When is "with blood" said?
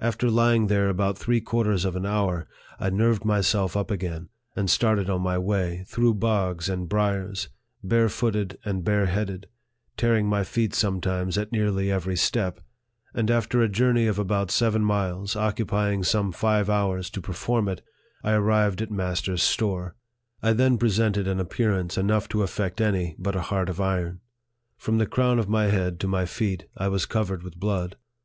27.44-27.94